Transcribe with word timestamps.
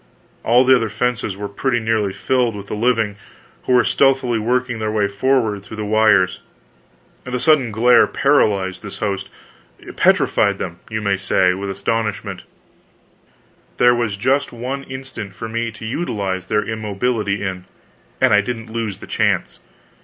All 0.43 0.63
the 0.63 0.75
other 0.75 0.89
fences 0.89 1.37
were 1.37 1.47
pretty 1.47 1.79
nearly 1.79 2.11
filled 2.11 2.55
with 2.55 2.65
the 2.65 2.73
living, 2.73 3.17
who 3.65 3.73
were 3.73 3.83
stealthily 3.83 4.39
working 4.39 4.79
their 4.79 4.89
way 4.91 5.07
forward 5.07 5.61
through 5.61 5.77
the 5.77 5.85
wires. 5.85 6.39
The 7.23 7.39
sudden 7.39 7.71
glare 7.71 8.07
paralyzed 8.07 8.81
this 8.81 8.97
host, 8.97 9.29
petrified 9.97 10.57
them, 10.57 10.79
you 10.89 11.01
may 11.01 11.17
say, 11.17 11.53
with 11.53 11.69
astonishment; 11.69 12.45
there 13.77 13.93
was 13.93 14.17
just 14.17 14.51
one 14.51 14.81
instant 14.85 15.35
for 15.35 15.47
me 15.47 15.69
to 15.73 15.85
utilize 15.85 16.47
their 16.47 16.63
immobility 16.67 17.43
in, 17.43 17.65
and 18.19 18.33
I 18.33 18.41
didn't 18.41 18.71
lose 18.73 18.97
the 18.97 19.05
chance. 19.07 19.59